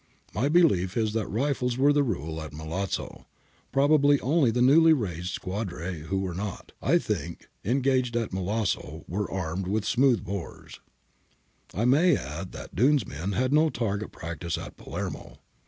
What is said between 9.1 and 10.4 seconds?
armed with smooth